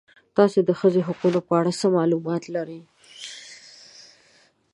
تاسې 0.37 0.59
د 0.63 0.69
ښځو 0.79 0.99
د 1.01 1.05
حقونو 1.07 1.39
په 1.47 1.53
اړه 1.59 1.71
څه 1.79 1.87
معلومات 1.95 2.43
لرئ؟ 2.55 2.81